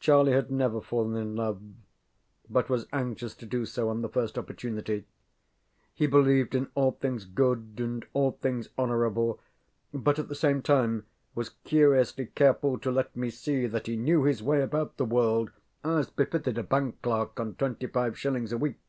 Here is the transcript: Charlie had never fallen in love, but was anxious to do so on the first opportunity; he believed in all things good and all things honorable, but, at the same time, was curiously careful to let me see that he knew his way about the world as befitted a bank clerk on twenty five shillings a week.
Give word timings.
Charlie 0.00 0.32
had 0.32 0.50
never 0.50 0.80
fallen 0.80 1.16
in 1.16 1.36
love, 1.36 1.62
but 2.50 2.68
was 2.68 2.88
anxious 2.92 3.32
to 3.36 3.46
do 3.46 3.64
so 3.64 3.88
on 3.90 4.02
the 4.02 4.08
first 4.08 4.36
opportunity; 4.36 5.04
he 5.94 6.08
believed 6.08 6.56
in 6.56 6.68
all 6.74 6.90
things 6.90 7.24
good 7.26 7.74
and 7.78 8.04
all 8.12 8.32
things 8.32 8.70
honorable, 8.76 9.38
but, 9.94 10.18
at 10.18 10.26
the 10.26 10.34
same 10.34 10.62
time, 10.62 11.06
was 11.36 11.50
curiously 11.62 12.26
careful 12.26 12.76
to 12.80 12.90
let 12.90 13.14
me 13.14 13.30
see 13.30 13.68
that 13.68 13.86
he 13.86 13.96
knew 13.96 14.24
his 14.24 14.42
way 14.42 14.62
about 14.62 14.96
the 14.96 15.04
world 15.04 15.52
as 15.84 16.10
befitted 16.10 16.58
a 16.58 16.64
bank 16.64 17.00
clerk 17.00 17.38
on 17.38 17.54
twenty 17.54 17.86
five 17.86 18.18
shillings 18.18 18.50
a 18.52 18.58
week. 18.58 18.80